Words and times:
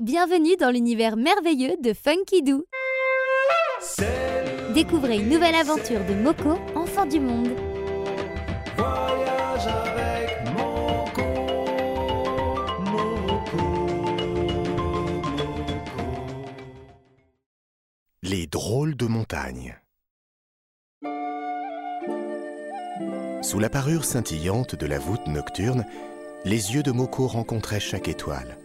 Bienvenue 0.00 0.56
dans 0.56 0.72
l'univers 0.72 1.16
merveilleux 1.16 1.76
de 1.80 1.92
Funky 1.92 2.42
Doo. 2.42 2.64
Découvrez 4.74 5.18
une 5.18 5.28
nouvelle 5.28 5.54
aventure 5.54 6.04
de 6.04 6.14
Moko, 6.14 6.58
enfant 6.74 7.06
du 7.06 7.20
monde. 7.20 7.52
Voyage 8.76 9.68
avec 9.68 10.52
Moko, 10.52 11.22
Moko, 12.80 13.56
Moko. 13.56 13.62
Les 18.24 18.48
drôles 18.48 18.96
de 18.96 19.06
montagne. 19.06 19.78
Sous 23.42 23.60
la 23.60 23.70
parure 23.70 24.04
scintillante 24.04 24.74
de 24.74 24.86
la 24.86 24.98
voûte 24.98 25.28
nocturne, 25.28 25.86
les 26.44 26.74
yeux 26.74 26.82
de 26.82 26.90
Moko 26.90 27.28
rencontraient 27.28 27.78
chaque 27.78 28.08
étoile. 28.08 28.58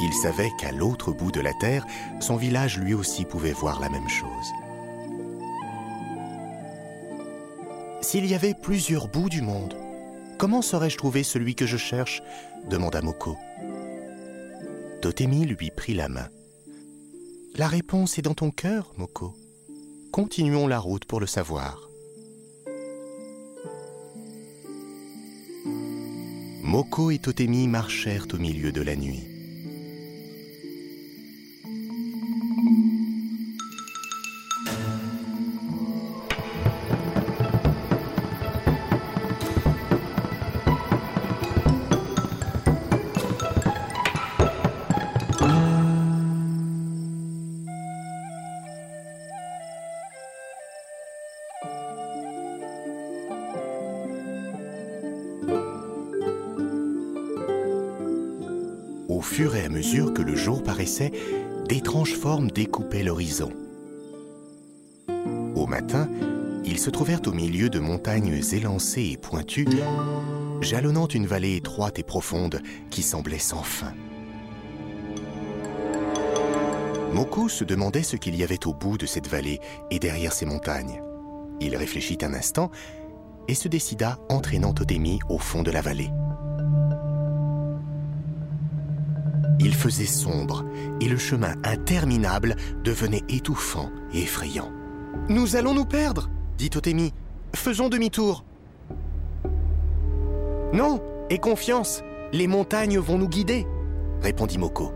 Il 0.00 0.12
savait 0.12 0.50
qu'à 0.58 0.72
l'autre 0.72 1.12
bout 1.12 1.32
de 1.32 1.40
la 1.40 1.52
terre, 1.54 1.86
son 2.20 2.36
village 2.36 2.78
lui 2.78 2.94
aussi 2.94 3.24
pouvait 3.24 3.52
voir 3.52 3.80
la 3.80 3.88
même 3.88 4.08
chose. 4.08 4.52
S'il 8.00 8.26
y 8.26 8.34
avait 8.34 8.54
plusieurs 8.54 9.08
bouts 9.08 9.28
du 9.28 9.42
monde, 9.42 9.74
comment 10.38 10.62
saurais-je 10.62 10.96
trouver 10.96 11.22
celui 11.24 11.54
que 11.54 11.66
je 11.66 11.76
cherche 11.76 12.22
demanda 12.70 13.02
Moko. 13.02 13.36
Totemi 15.02 15.44
lui 15.44 15.70
prit 15.70 15.94
la 15.94 16.08
main. 16.08 16.28
La 17.56 17.66
réponse 17.66 18.18
est 18.18 18.22
dans 18.22 18.34
ton 18.34 18.50
cœur, 18.50 18.92
Moko. 18.96 19.34
Continuons 20.12 20.66
la 20.66 20.78
route 20.78 21.04
pour 21.04 21.20
le 21.20 21.26
savoir. 21.26 21.88
Moko 26.62 27.10
et 27.10 27.18
Totemi 27.18 27.66
marchèrent 27.66 28.26
au 28.32 28.36
milieu 28.36 28.72
de 28.72 28.82
la 28.82 28.94
nuit. 28.94 29.37
Fur 59.38 59.54
et 59.54 59.64
à 59.64 59.68
mesure 59.68 60.12
que 60.14 60.22
le 60.22 60.34
jour 60.34 60.64
paraissait, 60.64 61.12
d'étranges 61.68 62.16
formes 62.16 62.50
découpaient 62.50 63.04
l'horizon. 63.04 63.52
Au 65.54 65.64
matin, 65.68 66.08
ils 66.64 66.80
se 66.80 66.90
trouvèrent 66.90 67.24
au 67.24 67.30
milieu 67.30 67.68
de 67.70 67.78
montagnes 67.78 68.42
élancées 68.50 69.10
et 69.12 69.16
pointues, 69.16 69.68
jalonnant 70.60 71.06
une 71.06 71.28
vallée 71.28 71.54
étroite 71.54 72.00
et 72.00 72.02
profonde 72.02 72.60
qui 72.90 73.02
semblait 73.02 73.38
sans 73.38 73.62
fin. 73.62 73.94
Moko 77.12 77.48
se 77.48 77.62
demandait 77.62 78.02
ce 78.02 78.16
qu'il 78.16 78.34
y 78.34 78.42
avait 78.42 78.66
au 78.66 78.74
bout 78.74 78.98
de 78.98 79.06
cette 79.06 79.28
vallée 79.28 79.60
et 79.92 80.00
derrière 80.00 80.32
ces 80.32 80.46
montagnes. 80.46 81.00
Il 81.60 81.76
réfléchit 81.76 82.18
un 82.22 82.34
instant 82.34 82.72
et 83.46 83.54
se 83.54 83.68
décida 83.68 84.18
entraînant 84.30 84.72
Totemi 84.72 85.20
au 85.28 85.38
fond 85.38 85.62
de 85.62 85.70
la 85.70 85.80
vallée. 85.80 86.10
Il 89.60 89.74
faisait 89.74 90.06
sombre 90.06 90.64
et 91.00 91.08
le 91.08 91.18
chemin 91.18 91.54
interminable 91.64 92.56
devenait 92.84 93.24
étouffant 93.28 93.90
et 94.12 94.22
effrayant. 94.22 94.70
Nous 95.28 95.56
allons 95.56 95.74
nous 95.74 95.84
perdre, 95.84 96.30
dit 96.56 96.70
Totemi. 96.70 97.12
Faisons 97.54 97.88
demi-tour. 97.88 98.44
Non, 100.72 101.02
aie 101.30 101.38
confiance, 101.38 102.02
les 102.32 102.46
montagnes 102.46 102.98
vont 102.98 103.18
nous 103.18 103.28
guider, 103.28 103.66
répondit 104.22 104.58
Moko. 104.58 104.92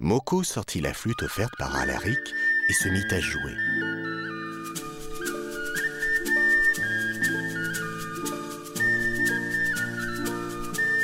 Moko 0.00 0.44
sortit 0.44 0.80
la 0.80 0.94
flûte 0.94 1.24
offerte 1.24 1.54
par 1.58 1.74
Alaric 1.74 2.20
et 2.68 2.72
se 2.72 2.88
mit 2.88 3.04
à 3.10 3.18
jouer. 3.18 3.54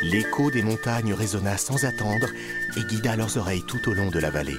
L'écho 0.04 0.48
des 0.52 0.62
montagnes 0.62 1.12
résonna 1.12 1.56
sans 1.56 1.84
attendre 1.84 2.28
et 2.76 2.84
guida 2.84 3.16
leurs 3.16 3.36
oreilles 3.36 3.64
tout 3.66 3.88
au 3.88 3.94
long 3.94 4.10
de 4.10 4.20
la 4.20 4.30
vallée. 4.30 4.58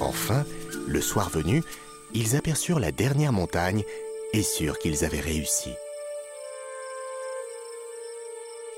Enfin, 0.00 0.46
le 0.88 1.02
soir 1.02 1.28
venu, 1.28 1.62
ils 2.14 2.34
aperçurent 2.34 2.80
la 2.80 2.92
dernière 2.92 3.32
montagne 3.32 3.84
et 4.32 4.42
sûrs 4.42 4.78
qu'ils 4.78 5.04
avaient 5.04 5.20
réussi. 5.20 5.70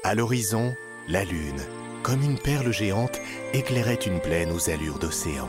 À 0.06 0.14
l'horizon, 0.14 0.76
la 1.08 1.24
lune, 1.24 1.60
comme 2.04 2.22
une 2.22 2.38
perle 2.38 2.72
géante, 2.72 3.20
éclairait 3.52 3.96
une 3.96 4.20
plaine 4.20 4.52
aux 4.52 4.70
allures 4.70 5.00
d'océan. 5.00 5.48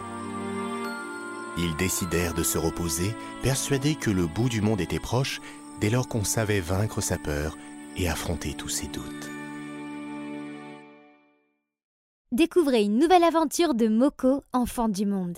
Ils 1.60 1.76
décidèrent 1.76 2.34
de 2.34 2.42
se 2.42 2.58
reposer, 2.58 3.14
persuadés 3.44 3.94
que 3.94 4.10
le 4.10 4.26
bout 4.26 4.50
du 4.50 4.62
monde 4.62 4.82
était 4.82 5.00
proche, 5.00 5.42
dès 5.80 5.92
lors 5.92 6.08
qu'on 6.08 6.24
savait 6.24 6.60
vaincre 6.60 7.02
sa 7.02 7.20
peur 7.20 7.56
et 7.98 8.10
affronter 8.10 8.56
tous 8.56 8.70
ses 8.70 8.88
doutes. 8.88 9.30
Découvrez 12.32 12.82
une 12.82 12.98
nouvelle 12.98 13.26
aventure 13.26 13.76
de 13.76 13.88
Moko, 13.88 14.44
enfant 14.54 14.90
du 14.90 15.06
monde. 15.06 15.38